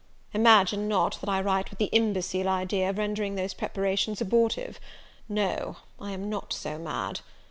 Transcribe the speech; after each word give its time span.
"Imagine 0.33 0.87
not 0.87 1.19
that 1.21 1.29
I 1.29 1.39
write 1.41 1.69
with 1.69 1.77
the 1.77 1.91
imbecile 1.91 2.49
idea 2.49 2.89
of 2.89 2.97
rendering 2.97 3.35
those 3.35 3.53
preparations 3.53 4.19
abortive. 4.19 4.79
No, 5.29 5.77
I 5.99 6.09
am 6.09 6.27
not 6.27 6.53
so 6.53 6.79
mad. 6.79 7.19